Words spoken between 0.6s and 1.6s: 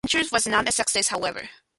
a success however.